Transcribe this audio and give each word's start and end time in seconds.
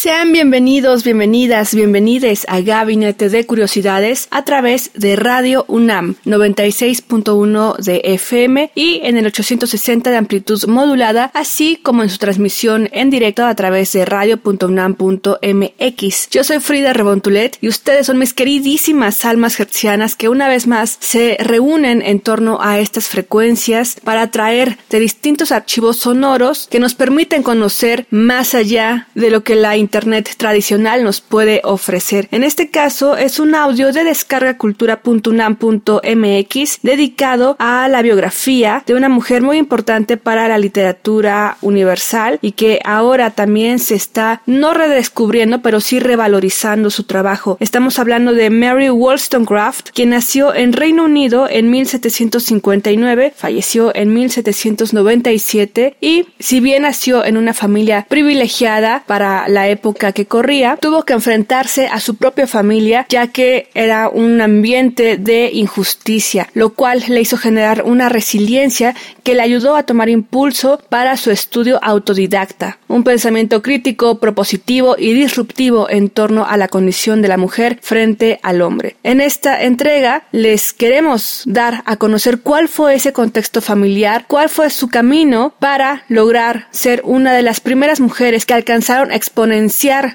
Sean 0.00 0.32
bienvenidos, 0.32 1.04
bienvenidas, 1.04 1.74
bienvenides 1.74 2.46
a 2.48 2.62
Gabinete 2.62 3.28
de 3.28 3.44
Curiosidades 3.44 4.28
a 4.30 4.46
través 4.46 4.92
de 4.94 5.14
Radio 5.14 5.66
UNAM 5.68 6.14
96.1 6.24 7.76
de 7.76 8.00
FM 8.04 8.70
y 8.74 9.00
en 9.02 9.18
el 9.18 9.26
860 9.26 10.10
de 10.10 10.16
amplitud 10.16 10.58
modulada, 10.68 11.30
así 11.34 11.78
como 11.82 12.02
en 12.02 12.08
su 12.08 12.16
transmisión 12.16 12.88
en 12.92 13.10
directo 13.10 13.44
a 13.44 13.54
través 13.54 13.92
de 13.92 14.06
radio.unam.mx. 14.06 16.30
Yo 16.30 16.44
soy 16.44 16.60
Frida 16.60 16.94
Rebontulet 16.94 17.58
y 17.60 17.68
ustedes 17.68 18.06
son 18.06 18.16
mis 18.16 18.32
queridísimas 18.32 19.26
almas 19.26 19.60
hertzianas 19.60 20.16
que 20.16 20.30
una 20.30 20.48
vez 20.48 20.66
más 20.66 20.96
se 21.00 21.36
reúnen 21.40 22.00
en 22.00 22.20
torno 22.20 22.58
a 22.62 22.80
estas 22.80 23.08
frecuencias 23.08 23.96
para 24.02 24.30
traer 24.30 24.78
de 24.88 24.98
distintos 24.98 25.52
archivos 25.52 25.98
sonoros 25.98 26.68
que 26.70 26.80
nos 26.80 26.94
permiten 26.94 27.42
conocer 27.42 28.06
más 28.08 28.54
allá 28.54 29.06
de 29.14 29.30
lo 29.30 29.44
que 29.44 29.56
la 29.56 29.76
Internet 29.90 30.30
tradicional 30.36 31.02
nos 31.02 31.20
puede 31.20 31.60
ofrecer. 31.64 32.28
En 32.30 32.44
este 32.44 32.70
caso 32.70 33.16
es 33.16 33.40
un 33.40 33.56
audio 33.56 33.92
de 33.92 34.04
descargacultura.unam.mx 34.04 36.78
dedicado 36.82 37.56
a 37.58 37.88
la 37.88 38.00
biografía 38.00 38.84
de 38.86 38.94
una 38.94 39.08
mujer 39.08 39.42
muy 39.42 39.56
importante 39.56 40.16
para 40.16 40.46
la 40.46 40.58
literatura 40.58 41.56
universal 41.60 42.38
y 42.40 42.52
que 42.52 42.78
ahora 42.84 43.32
también 43.32 43.80
se 43.80 43.96
está 43.96 44.42
no 44.46 44.74
redescubriendo 44.74 45.60
pero 45.60 45.80
sí 45.80 45.98
revalorizando 45.98 46.90
su 46.90 47.02
trabajo. 47.02 47.56
Estamos 47.58 47.98
hablando 47.98 48.32
de 48.32 48.48
Mary 48.48 48.90
Wollstonecraft, 48.90 49.90
quien 49.90 50.10
nació 50.10 50.54
en 50.54 50.72
Reino 50.72 51.02
Unido 51.02 51.48
en 51.50 51.68
1759, 51.68 53.32
falleció 53.36 53.92
en 53.96 54.14
1797 54.14 55.96
y 56.00 56.26
si 56.38 56.60
bien 56.60 56.82
nació 56.82 57.24
en 57.24 57.36
una 57.36 57.54
familia 57.54 58.06
privilegiada 58.08 59.02
para 59.08 59.48
la 59.48 59.66
época 59.66 59.79
que 60.14 60.26
corría, 60.26 60.76
tuvo 60.80 61.04
que 61.04 61.12
enfrentarse 61.12 61.86
a 61.86 62.00
su 62.00 62.16
propia 62.16 62.46
familia 62.46 63.06
ya 63.08 63.28
que 63.28 63.68
era 63.74 64.08
un 64.08 64.40
ambiente 64.40 65.16
de 65.16 65.50
injusticia, 65.52 66.48
lo 66.54 66.70
cual 66.74 67.02
le 67.08 67.20
hizo 67.20 67.36
generar 67.36 67.82
una 67.84 68.08
resiliencia 68.08 68.94
que 69.22 69.34
le 69.34 69.42
ayudó 69.42 69.76
a 69.76 69.82
tomar 69.84 70.08
impulso 70.08 70.80
para 70.88 71.16
su 71.16 71.30
estudio 71.30 71.78
autodidacta, 71.82 72.78
un 72.88 73.04
pensamiento 73.04 73.62
crítico, 73.62 74.18
propositivo 74.18 74.96
y 74.98 75.12
disruptivo 75.12 75.88
en 75.90 76.08
torno 76.10 76.46
a 76.46 76.56
la 76.56 76.68
condición 76.68 77.22
de 77.22 77.28
la 77.28 77.36
mujer 77.36 77.78
frente 77.82 78.40
al 78.42 78.62
hombre. 78.62 78.96
En 79.02 79.20
esta 79.20 79.62
entrega 79.62 80.24
les 80.32 80.72
queremos 80.72 81.42
dar 81.46 81.82
a 81.86 81.96
conocer 81.96 82.40
cuál 82.40 82.68
fue 82.68 82.94
ese 82.94 83.12
contexto 83.12 83.60
familiar, 83.60 84.24
cuál 84.28 84.48
fue 84.48 84.70
su 84.70 84.88
camino 84.88 85.54
para 85.58 86.04
lograr 86.08 86.68
ser 86.70 87.02
una 87.04 87.32
de 87.34 87.42
las 87.42 87.60
primeras 87.60 88.00
mujeres 88.00 88.46
que 88.46 88.54
alcanzaron 88.54 89.10
a 89.12 89.16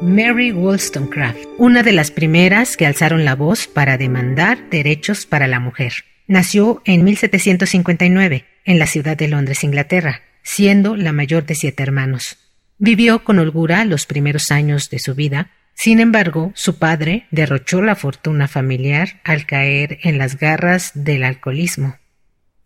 Mary 0.00 0.52
Wollstonecraft, 0.52 1.40
una 1.58 1.82
de 1.82 1.92
las 1.92 2.10
primeras 2.10 2.78
que 2.78 2.86
alzaron 2.86 3.26
la 3.26 3.34
voz 3.34 3.66
para 3.66 3.98
demandar 3.98 4.70
derechos 4.70 5.26
para 5.26 5.46
la 5.46 5.60
mujer. 5.60 5.92
Nació 6.26 6.80
en 6.86 7.04
1759 7.04 8.46
en 8.64 8.78
la 8.78 8.86
ciudad 8.86 9.18
de 9.18 9.28
Londres, 9.28 9.62
Inglaterra, 9.62 10.22
siendo 10.42 10.96
la 10.96 11.12
mayor 11.12 11.44
de 11.44 11.54
siete 11.54 11.82
hermanos. 11.82 12.38
Vivió 12.78 13.24
con 13.24 13.38
holgura 13.38 13.84
los 13.84 14.06
primeros 14.06 14.50
años 14.50 14.88
de 14.88 15.00
su 15.00 15.14
vida 15.14 15.50
sin 15.76 16.00
embargo, 16.00 16.52
su 16.54 16.78
padre 16.78 17.26
derrochó 17.30 17.82
la 17.82 17.96
fortuna 17.96 18.48
familiar 18.48 19.20
al 19.24 19.44
caer 19.44 19.98
en 20.02 20.16
las 20.16 20.38
garras 20.38 20.92
del 20.94 21.22
alcoholismo. 21.22 21.96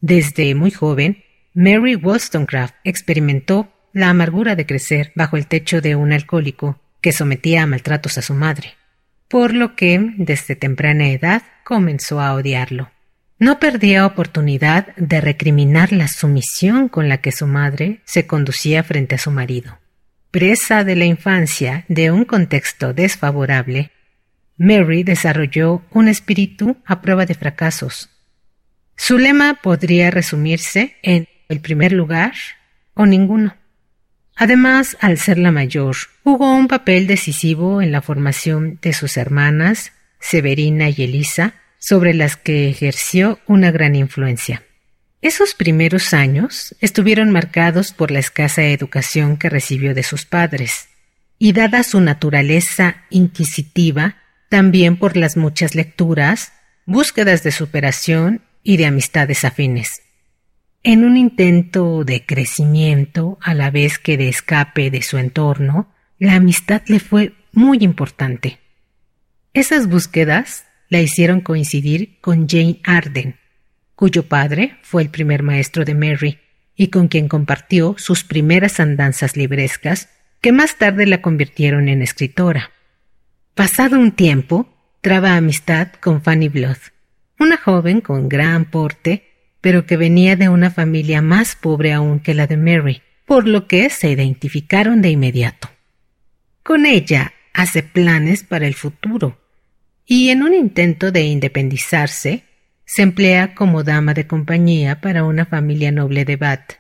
Desde 0.01 0.55
muy 0.55 0.71
joven, 0.71 1.25
Mary 1.53 1.97
Wollstonecraft 1.97 2.77
experimentó 2.85 3.75
la 3.93 4.11
amargura 4.11 4.55
de 4.55 4.65
crecer 4.65 5.11
bajo 5.17 5.37
el 5.37 5.49
techo 5.49 5.81
de 5.81 5.97
un 5.97 6.13
alcohólico 6.13 6.81
que 7.01 7.11
sometía 7.11 7.65
a 7.65 7.67
maltratos 7.67 8.17
a 8.17 8.23
su 8.23 8.35
madre, 8.35 8.75
por 9.27 9.55
lo 9.55 9.75
que 9.75 10.13
desde 10.17 10.55
temprana 10.55 11.09
edad 11.09 11.43
comenzó 11.65 12.21
a 12.21 12.35
odiarlo. 12.35 12.93
No 13.41 13.59
perdía 13.59 14.07
oportunidad 14.07 14.95
de 14.95 15.21
recriminar 15.21 15.91
la 15.91 16.07
sumisión 16.07 16.89
con 16.89 17.09
la 17.09 17.21
que 17.21 17.33
su 17.33 17.49
madre 17.49 18.03
se 18.05 18.29
conducía 18.29 18.85
frente 18.85 19.17
a 19.17 19.19
su 19.19 19.33
marido. 19.33 19.80
Presa 20.31 20.85
de 20.85 20.95
la 20.95 21.07
infancia 21.07 21.85
de 21.89 22.13
un 22.13 22.25
contexto 22.25 22.93
desfavorable, 22.93 23.91
Mary 24.57 25.03
desarrolló 25.03 25.83
un 25.91 26.07
espíritu 26.07 26.77
a 26.87 27.03
prueba 27.03 27.27
de 27.27 27.35
fracasos. 27.35 28.11
Su 28.95 29.19
lema 29.19 29.59
podría 29.61 30.13
resumirse 30.13 30.97
en 31.03 31.27
el 31.49 31.61
primer 31.61 31.91
lugar 31.91 32.35
o 32.95 33.07
ninguno. 33.07 33.57
Además, 34.37 34.97
al 35.01 35.19
ser 35.19 35.37
la 35.37 35.51
mayor, 35.51 35.97
jugó 36.23 36.55
un 36.55 36.69
papel 36.69 37.09
decisivo 37.09 37.83
en 37.83 37.91
la 37.91 38.01
formación 38.01 38.79
de 38.83 38.93
sus 38.93 39.17
hermanas, 39.17 39.93
Severina 40.21 40.91
y 40.91 41.03
Elisa, 41.03 41.55
sobre 41.79 42.15
las 42.15 42.37
que 42.37 42.69
ejerció 42.69 43.41
una 43.47 43.73
gran 43.73 43.97
influencia. 43.97 44.63
Esos 45.23 45.55
primeros 45.55 46.15
años 46.15 46.75
estuvieron 46.81 47.31
marcados 47.31 47.93
por 47.93 48.11
la 48.11 48.21
escasa 48.21 48.63
educación 48.65 49.37
que 49.37 49.51
recibió 49.51 49.95
de 49.95 50.03
sus 50.03 50.25
padres, 50.25 50.89
y 51.39 51.53
dada 51.53 51.83
su 51.83 52.01
naturaleza 52.01 52.97
inquisitiva, 53.11 54.17
también 54.49 54.97
por 54.97 55.17
las 55.17 55.37
muchas 55.37 55.75
lecturas, 55.75 56.53
búsquedas 56.87 57.43
de 57.43 57.51
superación 57.51 58.43
y 58.63 58.77
de 58.79 58.87
amistades 58.87 59.45
afines. 59.45 60.03
En 60.83 61.05
un 61.05 61.17
intento 61.17 62.05
de 62.05 62.25
crecimiento 62.25 63.39
a 63.43 63.53
la 63.55 63.71
vez 63.71 63.99
que 63.99 64.17
de 64.17 64.29
escape 64.29 64.91
de 64.91 65.03
su 65.03 65.19
entorno, 65.19 65.93
la 66.19 66.35
amistad 66.35 66.83
le 66.87 67.01
fue 67.01 67.35
muy 67.53 67.79
importante. 67.81 68.59
Esas 69.53 69.87
búsquedas 69.87 70.65
la 70.89 71.01
hicieron 71.01 71.41
coincidir 71.41 72.19
con 72.21 72.49
Jane 72.49 72.81
Arden, 72.85 73.40
cuyo 74.01 74.23
padre 74.23 74.79
fue 74.81 75.03
el 75.03 75.11
primer 75.11 75.43
maestro 75.43 75.85
de 75.85 75.95
Mary 75.95 76.39
y 76.75 76.89
con 76.89 77.09
quien 77.09 77.29
compartió 77.29 77.97
sus 77.99 78.25
primeras 78.25 78.81
andanzas 78.81 79.37
librescas 79.37 80.09
que 80.41 80.53
más 80.53 80.79
tarde 80.79 81.05
la 81.05 81.21
convirtieron 81.21 81.87
en 81.87 82.01
escritora. 82.01 82.71
Pasado 83.55 83.99
un 83.99 84.13
tiempo, 84.13 84.75
traba 85.03 85.37
amistad 85.37 85.89
con 86.01 86.23
Fanny 86.23 86.49
Blood, 86.49 86.79
una 87.39 87.59
joven 87.59 88.01
con 88.01 88.31
gran 88.31 88.65
porte, 88.65 89.35
pero 89.61 89.85
que 89.85 89.99
venía 89.99 90.35
de 90.35 90.49
una 90.49 90.71
familia 90.71 91.21
más 91.21 91.55
pobre 91.55 91.93
aún 91.93 92.21
que 92.21 92.33
la 92.33 92.47
de 92.47 92.57
Mary, 92.57 93.03
por 93.27 93.47
lo 93.47 93.67
que 93.67 93.91
se 93.91 94.09
identificaron 94.11 95.03
de 95.03 95.11
inmediato. 95.11 95.69
Con 96.63 96.87
ella 96.87 97.35
hace 97.53 97.83
planes 97.83 98.45
para 98.45 98.67
el 98.67 98.73
futuro, 98.75 99.39
y 100.07 100.31
en 100.31 100.43
un 100.43 100.55
intento 100.55 101.13
de 101.13 101.21
independizarse, 101.25 102.45
se 102.93 103.03
emplea 103.03 103.55
como 103.55 103.85
dama 103.85 104.15
de 104.15 104.27
compañía 104.27 105.01
para 105.01 105.23
una 105.23 105.47
familia 105.47 105.93
noble 105.93 106.25
de 106.25 106.35
Bath. 106.35 106.73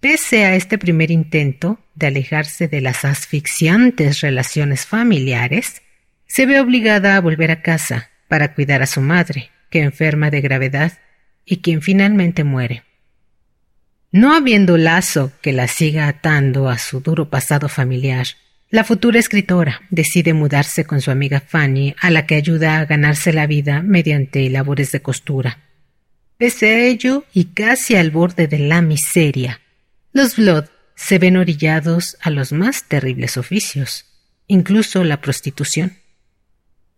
Pese 0.00 0.44
a 0.44 0.56
este 0.56 0.76
primer 0.76 1.12
intento 1.12 1.78
de 1.94 2.08
alejarse 2.08 2.66
de 2.66 2.80
las 2.80 3.04
asfixiantes 3.04 4.22
relaciones 4.22 4.86
familiares, 4.86 5.82
se 6.26 6.46
ve 6.46 6.58
obligada 6.58 7.14
a 7.14 7.20
volver 7.20 7.52
a 7.52 7.62
casa 7.62 8.10
para 8.26 8.54
cuidar 8.54 8.82
a 8.82 8.86
su 8.86 9.00
madre, 9.00 9.50
que 9.70 9.82
enferma 9.82 10.30
de 10.30 10.40
gravedad 10.40 10.94
y 11.44 11.58
quien 11.58 11.80
finalmente 11.80 12.42
muere. 12.42 12.82
No 14.10 14.34
habiendo 14.34 14.76
lazo 14.76 15.30
que 15.42 15.52
la 15.52 15.68
siga 15.68 16.08
atando 16.08 16.68
a 16.68 16.76
su 16.76 16.98
duro 17.02 17.30
pasado 17.30 17.68
familiar, 17.68 18.26
la 18.68 18.82
futura 18.82 19.20
escritora 19.20 19.82
decide 19.90 20.34
mudarse 20.34 20.84
con 20.84 21.00
su 21.00 21.10
amiga 21.10 21.40
Fanny, 21.40 21.94
a 22.00 22.10
la 22.10 22.26
que 22.26 22.34
ayuda 22.34 22.78
a 22.78 22.84
ganarse 22.84 23.32
la 23.32 23.46
vida 23.46 23.82
mediante 23.82 24.48
labores 24.50 24.90
de 24.92 25.02
costura. 25.02 25.62
Pese 26.36 26.74
a 26.74 26.84
ello, 26.84 27.24
y 27.32 27.46
casi 27.46 27.94
al 27.94 28.10
borde 28.10 28.48
de 28.48 28.58
la 28.58 28.82
miseria, 28.82 29.60
los 30.12 30.36
Blood 30.36 30.66
se 30.96 31.18
ven 31.18 31.36
orillados 31.36 32.16
a 32.20 32.30
los 32.30 32.52
más 32.52 32.84
terribles 32.84 33.36
oficios, 33.36 34.06
incluso 34.48 35.04
la 35.04 35.20
prostitución. 35.20 35.98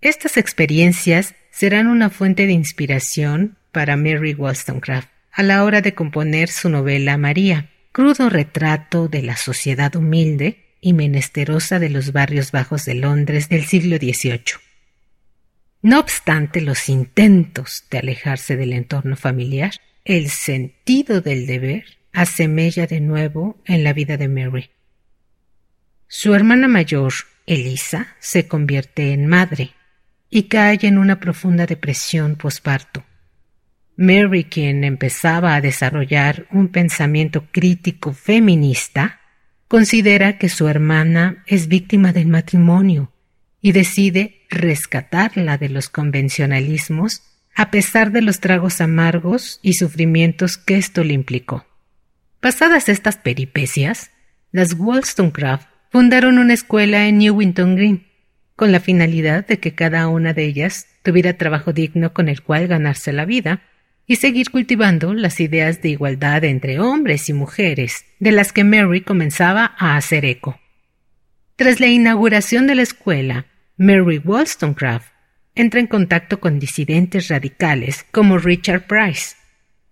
Estas 0.00 0.36
experiencias 0.36 1.34
serán 1.50 1.86
una 1.86 2.08
fuente 2.08 2.46
de 2.46 2.52
inspiración 2.52 3.58
para 3.72 3.96
Mary 3.96 4.34
Wollstonecraft 4.34 5.08
a 5.32 5.42
la 5.42 5.64
hora 5.64 5.82
de 5.82 5.94
componer 5.94 6.48
su 6.48 6.68
novela 6.68 7.16
María, 7.18 7.70
crudo 7.92 8.30
retrato 8.30 9.08
de 9.08 9.22
la 9.22 9.36
sociedad 9.36 9.94
humilde 9.94 10.67
y 10.80 10.92
menesterosa 10.92 11.78
de 11.78 11.90
los 11.90 12.12
barrios 12.12 12.52
bajos 12.52 12.84
de 12.84 12.94
Londres 12.94 13.48
del 13.48 13.64
siglo 13.64 13.96
XVIII. 13.96 14.60
No 15.82 16.00
obstante 16.00 16.60
los 16.60 16.88
intentos 16.88 17.84
de 17.90 17.98
alejarse 17.98 18.56
del 18.56 18.72
entorno 18.72 19.16
familiar, 19.16 19.72
el 20.04 20.28
sentido 20.30 21.20
del 21.20 21.46
deber 21.46 21.98
asemella 22.12 22.86
de 22.86 23.00
nuevo 23.00 23.60
en 23.64 23.84
la 23.84 23.92
vida 23.92 24.16
de 24.16 24.28
Mary. 24.28 24.70
Su 26.08 26.34
hermana 26.34 26.68
mayor, 26.68 27.12
Elisa, 27.46 28.16
se 28.18 28.48
convierte 28.48 29.12
en 29.12 29.26
madre 29.26 29.72
y 30.30 30.44
cae 30.44 30.78
en 30.82 30.98
una 30.98 31.20
profunda 31.20 31.66
depresión 31.66 32.36
posparto. 32.36 33.04
Mary, 33.96 34.44
quien 34.44 34.84
empezaba 34.84 35.54
a 35.54 35.60
desarrollar 35.60 36.46
un 36.50 36.68
pensamiento 36.68 37.46
crítico 37.50 38.12
feminista, 38.12 39.20
considera 39.68 40.38
que 40.38 40.48
su 40.48 40.66
hermana 40.66 41.44
es 41.46 41.68
víctima 41.68 42.12
del 42.12 42.26
matrimonio 42.26 43.12
y 43.60 43.72
decide 43.72 44.42
rescatarla 44.50 45.58
de 45.58 45.68
los 45.68 45.88
convencionalismos 45.88 47.22
a 47.54 47.70
pesar 47.70 48.12
de 48.12 48.22
los 48.22 48.40
tragos 48.40 48.80
amargos 48.80 49.58
y 49.62 49.74
sufrimientos 49.74 50.56
que 50.56 50.76
esto 50.76 51.04
le 51.04 51.12
implicó. 51.12 51.66
Pasadas 52.40 52.88
estas 52.88 53.16
peripecias, 53.16 54.10
las 54.52 54.74
Wollstonecraft 54.74 55.68
fundaron 55.90 56.38
una 56.38 56.54
escuela 56.54 57.06
en 57.06 57.18
Newington 57.18 57.74
Green, 57.74 58.06
con 58.54 58.70
la 58.70 58.80
finalidad 58.80 59.46
de 59.46 59.58
que 59.58 59.74
cada 59.74 60.08
una 60.08 60.34
de 60.34 60.44
ellas 60.44 60.86
tuviera 61.02 61.36
trabajo 61.36 61.72
digno 61.72 62.12
con 62.12 62.28
el 62.28 62.42
cual 62.42 62.68
ganarse 62.68 63.12
la 63.12 63.24
vida 63.24 63.62
y 64.08 64.16
seguir 64.16 64.50
cultivando 64.50 65.12
las 65.12 65.38
ideas 65.38 65.82
de 65.82 65.90
igualdad 65.90 66.42
entre 66.42 66.80
hombres 66.80 67.28
y 67.28 67.34
mujeres, 67.34 68.06
de 68.18 68.32
las 68.32 68.52
que 68.52 68.64
Mary 68.64 69.02
comenzaba 69.02 69.74
a 69.78 69.96
hacer 69.96 70.24
eco. 70.24 70.58
Tras 71.56 71.78
la 71.78 71.88
inauguración 71.88 72.66
de 72.66 72.74
la 72.74 72.82
escuela, 72.82 73.46
Mary 73.76 74.18
Wollstonecraft 74.18 75.12
entra 75.54 75.80
en 75.80 75.86
contacto 75.86 76.40
con 76.40 76.58
disidentes 76.58 77.28
radicales 77.28 78.06
como 78.10 78.38
Richard 78.38 78.86
Price, 78.86 79.36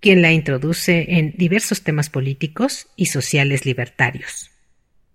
quien 0.01 0.23
la 0.23 0.33
introduce 0.33 1.19
en 1.19 1.35
diversos 1.37 1.83
temas 1.83 2.09
políticos 2.09 2.89
y 2.97 3.07
sociales 3.07 3.67
libertarios. 3.67 4.51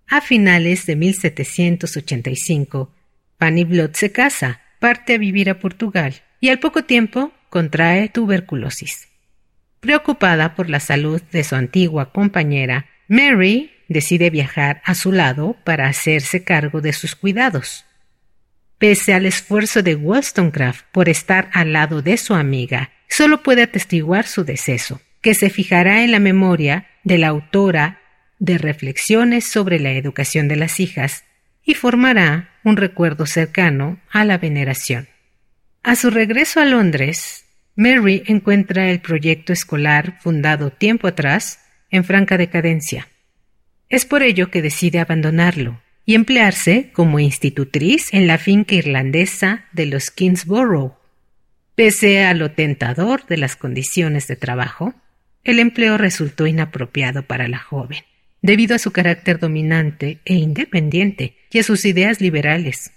A 0.06 0.20
finales 0.20 0.86
de 0.86 0.94
1785, 0.94 2.94
Fanny 3.38 3.64
Blood 3.64 3.94
se 3.94 4.12
casa, 4.12 4.60
parte 4.78 5.14
a 5.14 5.18
vivir 5.18 5.50
a 5.50 5.58
Portugal 5.58 6.22
y 6.38 6.50
al 6.50 6.60
poco 6.60 6.84
tiempo 6.84 7.32
contrae 7.52 8.08
tuberculosis. 8.08 9.08
Preocupada 9.80 10.54
por 10.54 10.70
la 10.70 10.80
salud 10.80 11.20
de 11.32 11.44
su 11.44 11.54
antigua 11.54 12.10
compañera, 12.10 12.86
Mary 13.08 13.70
decide 13.88 14.30
viajar 14.30 14.80
a 14.86 14.94
su 14.94 15.12
lado 15.12 15.54
para 15.62 15.86
hacerse 15.86 16.44
cargo 16.44 16.80
de 16.80 16.94
sus 16.94 17.14
cuidados. 17.14 17.84
Pese 18.78 19.12
al 19.12 19.26
esfuerzo 19.26 19.82
de 19.82 19.96
Wollstonecraft 19.96 20.86
por 20.92 21.10
estar 21.10 21.50
al 21.52 21.74
lado 21.74 22.00
de 22.00 22.16
su 22.16 22.32
amiga 22.32 22.90
solo 23.06 23.42
puede 23.42 23.64
atestiguar 23.64 24.26
su 24.26 24.44
deceso, 24.44 25.02
que 25.20 25.34
se 25.34 25.50
fijará 25.50 26.04
en 26.04 26.10
la 26.10 26.20
memoria 26.20 26.86
de 27.04 27.18
la 27.18 27.28
autora 27.28 28.00
de 28.38 28.56
reflexiones 28.56 29.46
sobre 29.46 29.78
la 29.78 29.90
educación 29.90 30.48
de 30.48 30.56
las 30.56 30.80
hijas 30.80 31.24
y 31.62 31.74
formará 31.74 32.54
un 32.64 32.78
recuerdo 32.78 33.26
cercano 33.26 34.00
a 34.10 34.24
la 34.24 34.38
veneración. 34.38 35.11
A 35.82 35.96
su 35.96 36.10
regreso 36.10 36.60
a 36.60 36.64
Londres, 36.64 37.44
Mary 37.74 38.22
encuentra 38.26 38.90
el 38.90 39.00
proyecto 39.00 39.52
escolar 39.52 40.18
fundado 40.20 40.70
tiempo 40.70 41.08
atrás 41.08 41.60
en 41.90 42.04
franca 42.04 42.38
decadencia. 42.38 43.08
Es 43.88 44.04
por 44.06 44.22
ello 44.22 44.50
que 44.50 44.62
decide 44.62 45.00
abandonarlo 45.00 45.82
y 46.06 46.14
emplearse 46.14 46.90
como 46.92 47.18
institutriz 47.18 48.12
en 48.12 48.26
la 48.26 48.38
finca 48.38 48.74
irlandesa 48.74 49.66
de 49.72 49.86
los 49.86 50.10
Kingsborough, 50.10 51.02
Pese 51.74 52.24
a 52.24 52.34
lo 52.34 52.50
tentador 52.50 53.26
de 53.26 53.38
las 53.38 53.56
condiciones 53.56 54.28
de 54.28 54.36
trabajo, 54.36 54.94
el 55.42 55.58
empleo 55.58 55.96
resultó 55.96 56.46
inapropiado 56.46 57.22
para 57.22 57.48
la 57.48 57.58
joven, 57.58 58.04
debido 58.42 58.76
a 58.76 58.78
su 58.78 58.92
carácter 58.92 59.38
dominante 59.38 60.20
e 60.24 60.34
independiente 60.34 61.36
y 61.50 61.60
a 61.60 61.62
sus 61.62 61.84
ideas 61.86 62.20
liberales. 62.20 62.92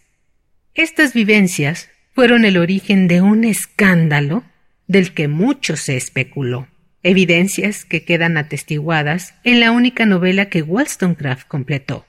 Estas 0.73 1.13
vivencias 1.13 1.89
fueron 2.15 2.45
el 2.45 2.57
origen 2.57 3.09
de 3.09 3.21
un 3.21 3.43
escándalo 3.43 4.43
del 4.87 5.13
que 5.13 5.27
mucho 5.27 5.75
se 5.75 5.97
especuló, 5.97 6.69
evidencias 7.03 7.83
que 7.83 8.05
quedan 8.05 8.37
atestiguadas 8.37 9.35
en 9.43 9.59
la 9.59 9.71
única 9.71 10.05
novela 10.05 10.45
que 10.45 10.61
Wollstonecraft 10.61 11.47
completó. 11.47 12.05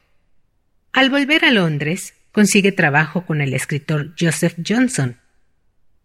Al 0.93 1.11
volver 1.11 1.45
a 1.45 1.51
Londres, 1.51 2.15
consigue 2.31 2.71
trabajo 2.71 3.27
con 3.27 3.41
el 3.41 3.53
escritor 3.53 4.15
Joseph 4.19 4.55
Johnson, 4.67 5.19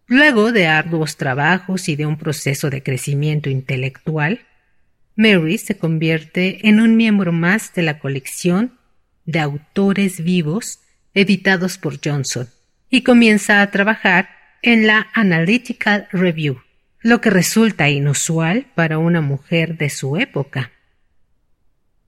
Luego 0.07 0.51
de 0.51 0.67
arduos 0.67 1.15
trabajos 1.15 1.87
y 1.87 1.95
de 1.95 2.05
un 2.05 2.17
proceso 2.17 2.69
de 2.69 2.83
crecimiento 2.83 3.49
intelectual, 3.49 4.41
Mary 5.15 5.57
se 5.57 5.77
convierte 5.77 6.67
en 6.67 6.81
un 6.81 6.97
miembro 6.97 7.31
más 7.31 7.73
de 7.73 7.83
la 7.83 7.97
colección 7.97 8.77
de 9.25 9.39
autores 9.39 10.21
vivos 10.21 10.79
editados 11.13 11.77
por 11.77 11.97
Johnson 12.03 12.49
y 12.91 13.01
comienza 13.01 13.63
a 13.63 13.71
trabajar 13.71 14.29
en 14.61 14.85
la 14.85 15.07
Analytical 15.13 16.07
Review, 16.11 16.61
lo 16.99 17.19
que 17.21 17.31
resulta 17.31 17.89
inusual 17.89 18.67
para 18.75 18.99
una 18.99 19.21
mujer 19.21 19.77
de 19.77 19.89
su 19.89 20.17
época. 20.17 20.71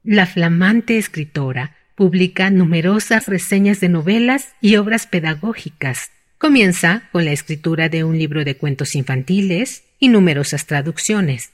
La 0.04 0.28
flamante 0.28 1.00
escritora 1.00 1.76
publica 1.96 2.52
numerosas 2.52 3.28
reseñas 3.28 3.80
de 3.80 3.90
novelas 3.90 4.54
y 4.62 4.76
obras 4.76 5.08
pedagógicas 5.08 6.12
Comienza 6.44 7.08
con 7.14 7.24
la 7.24 7.32
escritura 7.32 7.88
de 7.88 8.04
un 8.04 8.18
libro 8.18 8.44
de 8.44 8.58
cuentos 8.58 8.96
infantiles 8.96 9.86
y 9.98 10.10
numerosas 10.10 10.66
traducciones. 10.66 11.54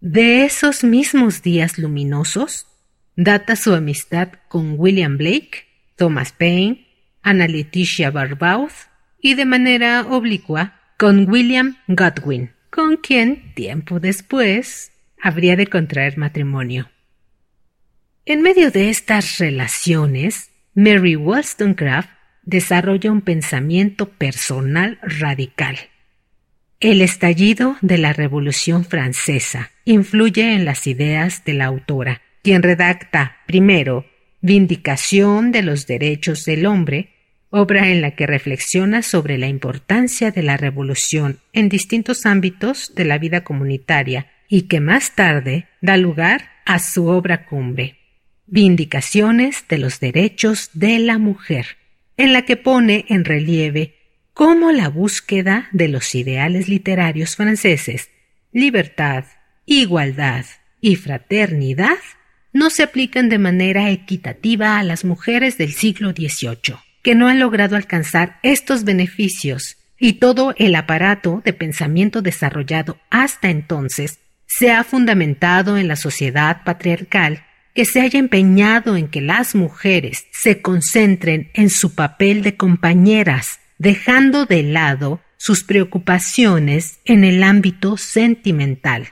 De 0.00 0.44
esos 0.44 0.82
mismos 0.82 1.40
días 1.40 1.78
luminosos 1.78 2.66
data 3.14 3.54
su 3.54 3.72
amistad 3.72 4.30
con 4.48 4.74
William 4.76 5.18
Blake, 5.18 5.68
Thomas 5.94 6.32
Paine, 6.32 6.88
Ana 7.22 7.46
Leticia 7.46 8.10
Barbaud 8.10 8.72
y 9.20 9.34
de 9.34 9.44
manera 9.44 10.06
oblicua 10.08 10.80
con 10.98 11.28
William 11.30 11.76
Godwin, 11.88 12.52
con 12.70 12.96
quien 12.96 13.54
tiempo 13.54 14.00
después 14.00 14.92
habría 15.20 15.56
de 15.56 15.66
contraer 15.66 16.18
matrimonio. 16.18 16.90
En 18.24 18.42
medio 18.42 18.70
de 18.70 18.90
estas 18.90 19.38
relaciones, 19.38 20.50
Mary 20.74 21.16
Wollstonecraft 21.16 22.10
desarrolla 22.42 23.10
un 23.10 23.20
pensamiento 23.20 24.08
personal 24.08 24.98
radical. 25.02 25.76
El 26.80 27.00
estallido 27.00 27.76
de 27.80 27.98
la 27.98 28.12
Revolución 28.12 28.84
Francesa 28.84 29.70
influye 29.84 30.54
en 30.54 30.64
las 30.64 30.86
ideas 30.86 31.44
de 31.44 31.54
la 31.54 31.66
autora, 31.66 32.22
quien 32.42 32.62
redacta 32.62 33.36
primero 33.46 34.06
Vindicación 34.40 35.52
de 35.52 35.62
los 35.62 35.86
Derechos 35.86 36.44
del 36.44 36.66
Hombre, 36.66 37.11
obra 37.52 37.90
en 37.90 38.00
la 38.00 38.12
que 38.12 38.26
reflexiona 38.26 39.02
sobre 39.02 39.36
la 39.36 39.46
importancia 39.46 40.30
de 40.30 40.42
la 40.42 40.56
revolución 40.56 41.38
en 41.52 41.68
distintos 41.68 42.24
ámbitos 42.24 42.94
de 42.94 43.04
la 43.04 43.18
vida 43.18 43.44
comunitaria 43.44 44.26
y 44.48 44.62
que 44.62 44.80
más 44.80 45.14
tarde 45.14 45.68
da 45.82 45.98
lugar 45.98 46.50
a 46.64 46.78
su 46.78 47.06
obra 47.06 47.44
cumbre, 47.46 47.98
Vindicaciones 48.46 49.64
de 49.68 49.78
los 49.78 50.00
Derechos 50.00 50.70
de 50.72 50.98
la 50.98 51.18
Mujer, 51.18 51.76
en 52.16 52.32
la 52.32 52.42
que 52.42 52.56
pone 52.56 53.04
en 53.08 53.24
relieve 53.24 53.96
cómo 54.32 54.72
la 54.72 54.88
búsqueda 54.88 55.68
de 55.72 55.88
los 55.88 56.14
ideales 56.14 56.68
literarios 56.68 57.36
franceses, 57.36 58.10
libertad, 58.50 59.24
igualdad 59.66 60.46
y 60.80 60.96
fraternidad, 60.96 61.98
no 62.54 62.70
se 62.70 62.82
aplican 62.82 63.28
de 63.28 63.38
manera 63.38 63.90
equitativa 63.90 64.78
a 64.78 64.82
las 64.82 65.04
mujeres 65.04 65.58
del 65.58 65.72
siglo 65.72 66.12
XVIII, 66.12 66.76
que 67.02 67.14
no 67.14 67.28
han 67.28 67.38
logrado 67.38 67.76
alcanzar 67.76 68.38
estos 68.42 68.84
beneficios 68.84 69.76
y 69.98 70.14
todo 70.14 70.54
el 70.56 70.74
aparato 70.74 71.42
de 71.44 71.52
pensamiento 71.52 72.22
desarrollado 72.22 72.98
hasta 73.10 73.50
entonces 73.50 74.20
se 74.46 74.70
ha 74.70 74.84
fundamentado 74.84 75.78
en 75.78 75.88
la 75.88 75.96
sociedad 75.96 76.62
patriarcal 76.64 77.44
que 77.74 77.84
se 77.84 78.00
haya 78.00 78.18
empeñado 78.18 78.96
en 78.96 79.08
que 79.08 79.20
las 79.20 79.54
mujeres 79.54 80.26
se 80.32 80.60
concentren 80.60 81.50
en 81.54 81.70
su 81.70 81.94
papel 81.94 82.42
de 82.42 82.56
compañeras, 82.56 83.60
dejando 83.78 84.44
de 84.44 84.62
lado 84.62 85.20
sus 85.38 85.64
preocupaciones 85.64 87.00
en 87.04 87.24
el 87.24 87.42
ámbito 87.42 87.96
sentimental. 87.96 89.08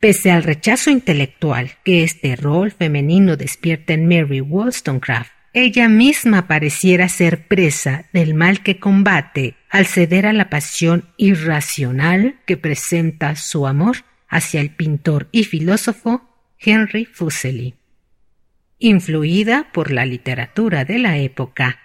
Pese 0.00 0.30
al 0.30 0.42
rechazo 0.42 0.90
intelectual 0.90 1.72
que 1.84 2.02
este 2.02 2.36
rol 2.36 2.72
femenino 2.72 3.36
despierta 3.36 3.92
en 3.92 4.08
Mary 4.08 4.40
Wollstonecraft, 4.40 5.32
ella 5.58 5.88
misma 5.88 6.48
pareciera 6.48 7.08
ser 7.08 7.48
presa 7.48 8.10
del 8.12 8.34
mal 8.34 8.62
que 8.62 8.78
combate 8.78 9.54
al 9.70 9.86
ceder 9.86 10.26
a 10.26 10.34
la 10.34 10.50
pasión 10.50 11.08
irracional 11.16 12.40
que 12.44 12.58
presenta 12.58 13.36
su 13.36 13.66
amor 13.66 14.04
hacia 14.28 14.60
el 14.60 14.68
pintor 14.68 15.28
y 15.32 15.44
filósofo 15.44 16.28
Henry 16.58 17.06
Fuseli. 17.06 17.74
Influida 18.78 19.72
por 19.72 19.92
la 19.92 20.04
literatura 20.04 20.84
de 20.84 20.98
la 20.98 21.16
época, 21.16 21.78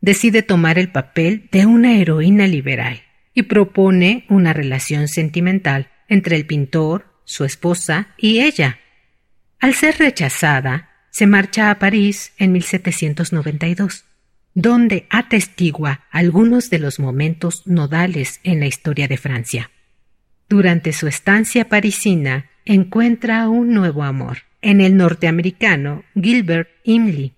decide 0.00 0.40
tomar 0.40 0.78
el 0.78 0.90
papel 0.90 1.50
de 1.52 1.66
una 1.66 1.98
heroína 1.98 2.46
liberal 2.46 3.02
y 3.34 3.42
propone 3.42 4.24
una 4.30 4.54
relación 4.54 5.08
sentimental 5.08 5.90
entre 6.08 6.36
el 6.36 6.46
pintor, 6.46 7.20
su 7.24 7.44
esposa 7.44 8.14
y 8.16 8.40
ella. 8.40 8.78
Al 9.58 9.74
ser 9.74 9.98
rechazada, 9.98 10.89
se 11.10 11.26
marcha 11.26 11.70
a 11.70 11.78
París 11.78 12.32
en 12.38 12.52
1792, 12.52 14.04
donde 14.54 15.06
atestigua 15.10 16.06
algunos 16.10 16.70
de 16.70 16.78
los 16.78 16.98
momentos 16.98 17.66
nodales 17.66 18.40
en 18.42 18.60
la 18.60 18.66
historia 18.66 19.08
de 19.08 19.16
Francia. 19.16 19.70
Durante 20.48 20.92
su 20.92 21.06
estancia 21.06 21.68
parisina, 21.68 22.50
encuentra 22.64 23.48
un 23.48 23.72
nuevo 23.72 24.02
amor 24.02 24.38
en 24.62 24.80
el 24.80 24.96
norteamericano 24.96 26.04
Gilbert 26.14 26.68
Imley. 26.84 27.34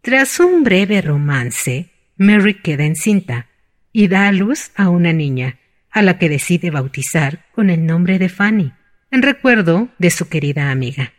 Tras 0.00 0.40
un 0.40 0.64
breve 0.64 1.02
romance, 1.02 1.90
Mary 2.16 2.54
queda 2.54 2.84
encinta 2.84 3.46
y 3.92 4.08
da 4.08 4.28
a 4.28 4.32
luz 4.32 4.70
a 4.74 4.88
una 4.88 5.12
niña, 5.12 5.58
a 5.90 6.02
la 6.02 6.18
que 6.18 6.28
decide 6.28 6.70
bautizar 6.70 7.46
con 7.52 7.70
el 7.70 7.86
nombre 7.86 8.18
de 8.18 8.28
Fanny, 8.28 8.72
en 9.10 9.22
recuerdo 9.22 9.88
de 9.98 10.10
su 10.10 10.28
querida 10.28 10.70
amiga. 10.70 11.12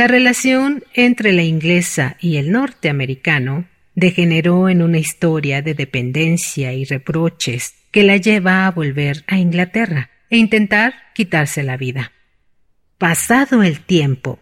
La 0.00 0.06
relación 0.06 0.82
entre 0.94 1.30
la 1.30 1.42
inglesa 1.42 2.16
y 2.20 2.38
el 2.38 2.52
norteamericano 2.52 3.66
degeneró 3.94 4.70
en 4.70 4.80
una 4.80 4.96
historia 4.96 5.60
de 5.60 5.74
dependencia 5.74 6.72
y 6.72 6.86
reproches 6.86 7.74
que 7.90 8.02
la 8.02 8.16
lleva 8.16 8.66
a 8.66 8.70
volver 8.70 9.24
a 9.26 9.36
Inglaterra 9.36 10.08
e 10.30 10.38
intentar 10.38 10.94
quitarse 11.14 11.62
la 11.62 11.76
vida. 11.76 12.12
Pasado 12.96 13.62
el 13.62 13.80
tiempo, 13.80 14.40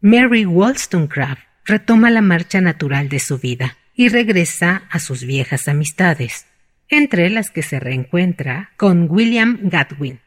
Mary 0.00 0.46
Wollstonecraft 0.46 1.42
retoma 1.64 2.08
la 2.08 2.22
marcha 2.22 2.60
natural 2.60 3.08
de 3.08 3.18
su 3.18 3.38
vida 3.38 3.78
y 3.96 4.08
regresa 4.08 4.84
a 4.88 5.00
sus 5.00 5.24
viejas 5.24 5.66
amistades, 5.66 6.46
entre 6.88 7.28
las 7.28 7.50
que 7.50 7.62
se 7.62 7.80
reencuentra 7.80 8.70
con 8.76 9.08
William 9.10 9.58
Godwin, 9.64 10.20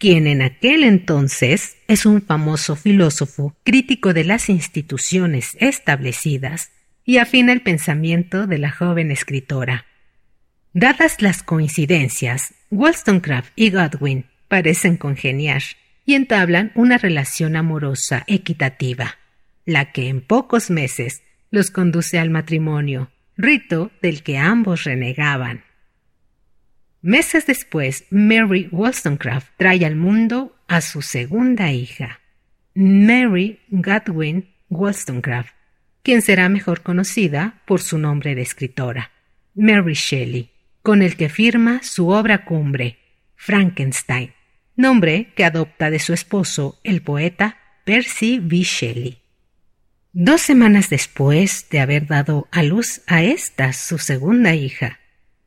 quien 0.00 0.26
en 0.26 0.40
aquel 0.40 0.82
entonces 0.82 1.76
es 1.86 2.06
un 2.06 2.22
famoso 2.22 2.74
filósofo 2.74 3.54
crítico 3.64 4.14
de 4.14 4.24
las 4.24 4.48
instituciones 4.48 5.58
establecidas 5.60 6.72
y 7.04 7.18
afina 7.18 7.52
el 7.52 7.60
pensamiento 7.60 8.46
de 8.46 8.56
la 8.56 8.70
joven 8.70 9.10
escritora. 9.10 9.84
Dadas 10.72 11.20
las 11.20 11.42
coincidencias, 11.42 12.54
Wollstonecraft 12.70 13.52
y 13.56 13.70
Godwin 13.70 14.24
parecen 14.48 14.96
congeniar 14.96 15.62
y 16.06 16.14
entablan 16.14 16.72
una 16.74 16.96
relación 16.96 17.54
amorosa 17.54 18.24
equitativa, 18.26 19.18
la 19.66 19.92
que 19.92 20.08
en 20.08 20.22
pocos 20.22 20.70
meses 20.70 21.22
los 21.50 21.70
conduce 21.70 22.18
al 22.18 22.30
matrimonio, 22.30 23.10
rito 23.36 23.90
del 24.00 24.22
que 24.22 24.38
ambos 24.38 24.84
renegaban. 24.84 25.62
Meses 27.02 27.46
después, 27.46 28.04
Mary 28.10 28.68
Wollstonecraft 28.70 29.48
trae 29.56 29.84
al 29.86 29.96
mundo 29.96 30.56
a 30.68 30.80
su 30.80 31.02
segunda 31.02 31.72
hija, 31.72 32.20
Mary 32.74 33.60
Godwin 33.68 34.50
Wollstonecraft, 34.68 35.54
quien 36.02 36.22
será 36.22 36.48
mejor 36.48 36.82
conocida 36.82 37.62
por 37.66 37.80
su 37.80 37.98
nombre 37.98 38.34
de 38.34 38.42
escritora, 38.42 39.10
Mary 39.54 39.94
Shelley 39.94 40.50
con 40.82 41.02
el 41.02 41.16
que 41.16 41.28
firma 41.28 41.82
su 41.82 42.08
obra 42.08 42.44
cumbre, 42.44 42.98
Frankenstein, 43.36 44.32
nombre 44.76 45.32
que 45.34 45.44
adopta 45.44 45.90
de 45.90 45.98
su 45.98 46.12
esposo, 46.12 46.80
el 46.84 47.02
poeta 47.02 47.58
Percy 47.84 48.38
B. 48.38 48.58
Shelley. 48.58 49.18
Dos 50.12 50.40
semanas 50.40 50.90
después 50.90 51.66
de 51.70 51.80
haber 51.80 52.06
dado 52.06 52.48
a 52.50 52.62
luz 52.62 53.02
a 53.06 53.22
esta 53.22 53.72
su 53.72 53.98
segunda 53.98 54.54
hija, 54.54 54.99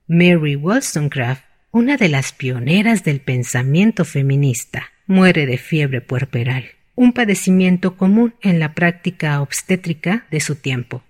Mary 0.07 0.55
Wollstonecraft, 0.55 1.43
una 1.72 1.98
de 1.98 2.10
las 2.10 2.33
pioneras 2.33 3.03
del 3.03 3.22
pensamiento 3.22 4.03
feminista, 4.05 4.91
muere 5.07 5.45
de 5.45 5.57
fiebre 5.57 6.01
puerperal, 6.01 6.65
un 6.95 7.13
padecimiento 7.13 7.95
común 7.95 8.36
en 8.41 8.60
la 8.60 8.74
práctica 8.74 9.41
obstétrica 9.41 10.27
de 10.29 10.39
su 10.39 10.55
tiempo. 10.55 11.03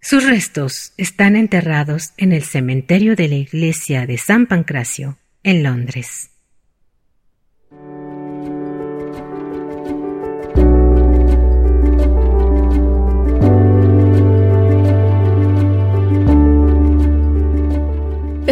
Sus 0.00 0.26
restos 0.26 0.92
están 0.96 1.36
enterrados 1.36 2.12
en 2.16 2.32
el 2.32 2.42
cementerio 2.42 3.14
de 3.16 3.28
la 3.28 3.36
iglesia 3.36 4.06
de 4.06 4.18
San 4.18 4.46
Pancracio, 4.46 5.18
en 5.42 5.62
Londres. 5.62 6.30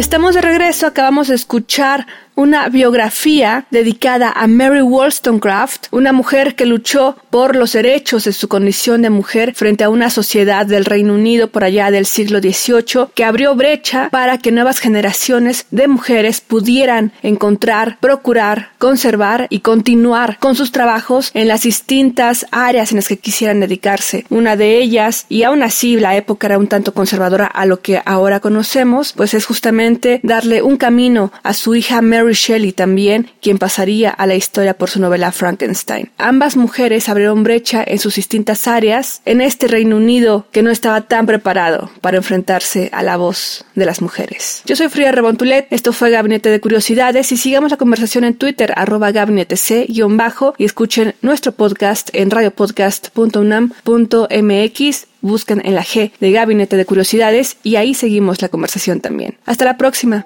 Estamos 0.03 0.35
de 0.35 0.41
regreso, 0.41 0.85
acabamos 0.85 1.29
de 1.29 1.35
escuchar 1.35 2.05
una 2.35 2.69
biografía 2.69 3.65
dedicada 3.71 4.31
a 4.31 4.47
Mary 4.47 4.81
Wollstonecraft, 4.81 5.87
una 5.91 6.13
mujer 6.13 6.55
que 6.55 6.65
luchó 6.65 7.15
por 7.29 7.55
los 7.55 7.73
derechos 7.73 8.25
de 8.25 8.33
su 8.33 8.47
condición 8.47 9.01
de 9.01 9.09
mujer 9.09 9.53
frente 9.55 9.83
a 9.83 9.89
una 9.89 10.09
sociedad 10.09 10.65
del 10.65 10.85
Reino 10.85 11.13
Unido 11.13 11.47
por 11.47 11.63
allá 11.63 11.91
del 11.91 12.05
siglo 12.05 12.39
XVIII 12.39 13.07
que 13.13 13.23
abrió 13.23 13.55
brecha 13.55 14.09
para 14.11 14.37
que 14.37 14.51
nuevas 14.51 14.79
generaciones 14.79 15.65
de 15.71 15.87
mujeres 15.87 16.41
pudieran 16.41 17.11
encontrar, 17.21 17.97
procurar, 17.99 18.69
conservar 18.77 19.47
y 19.49 19.59
continuar 19.59 20.37
con 20.39 20.55
sus 20.55 20.71
trabajos 20.71 21.31
en 21.33 21.47
las 21.47 21.63
distintas 21.63 22.45
áreas 22.51 22.91
en 22.91 22.97
las 22.97 23.07
que 23.07 23.17
quisieran 23.17 23.59
dedicarse. 23.59 24.25
Una 24.29 24.55
de 24.55 24.77
ellas, 24.77 25.25
y 25.29 25.43
aún 25.43 25.63
así 25.63 25.99
la 25.99 26.15
época 26.15 26.47
era 26.47 26.57
un 26.57 26.67
tanto 26.67 26.93
conservadora 26.93 27.45
a 27.45 27.65
lo 27.65 27.81
que 27.81 28.01
ahora 28.05 28.39
conocemos, 28.39 29.13
pues 29.13 29.33
es 29.33 29.45
justamente 29.45 30.19
darle 30.23 30.61
un 30.61 30.77
camino 30.77 31.31
a 31.43 31.53
su 31.53 31.75
hija 31.75 32.01
Mary 32.01 32.22
Mary 32.23 32.35
Shelley 32.35 32.71
también, 32.71 33.29
quien 33.41 33.57
pasaría 33.57 34.09
a 34.09 34.25
la 34.25 34.35
historia 34.35 34.75
por 34.75 34.89
su 34.89 34.99
novela 34.99 35.31
Frankenstein. 35.31 36.09
Ambas 36.17 36.55
mujeres 36.55 37.09
abrieron 37.09 37.43
brecha 37.43 37.83
en 37.85 37.99
sus 37.99 38.15
distintas 38.15 38.67
áreas 38.67 39.21
en 39.25 39.41
este 39.41 39.67
Reino 39.67 39.97
Unido 39.97 40.47
que 40.51 40.63
no 40.63 40.71
estaba 40.71 41.01
tan 41.01 41.25
preparado 41.25 41.91
para 42.01 42.17
enfrentarse 42.17 42.89
a 42.93 43.03
la 43.03 43.17
voz 43.17 43.65
de 43.75 43.85
las 43.85 44.01
mujeres. 44.01 44.61
Yo 44.65 44.75
soy 44.75 44.89
Fría 44.89 45.11
Rebontulet, 45.11 45.67
esto 45.69 45.93
fue 45.93 46.09
Gabinete 46.11 46.49
de 46.49 46.61
Curiosidades 46.61 47.31
y 47.31 47.37
sigamos 47.37 47.71
la 47.71 47.77
conversación 47.77 48.23
en 48.23 48.35
Twitter 48.35 48.73
arroba 48.75 49.11
gabinete 49.11 49.57
c-bajo 49.57 50.53
y 50.57 50.65
escuchen 50.65 51.15
nuestro 51.21 51.51
podcast 51.51 52.09
en 52.13 52.31
radiopodcast.unam.mx 52.31 55.07
buscan 55.21 55.61
en 55.65 55.75
la 55.75 55.83
G 55.83 56.11
de 56.19 56.31
Gabinete 56.31 56.77
de 56.77 56.85
Curiosidades 56.85 57.57
y 57.63 57.77
ahí 57.77 57.93
seguimos 57.93 58.41
la 58.41 58.49
conversación 58.49 58.99
también. 59.01 59.37
Hasta 59.45 59.65
la 59.65 59.77
próxima. 59.77 60.25